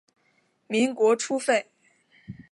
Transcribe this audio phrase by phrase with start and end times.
[0.65, 1.69] 民国初废。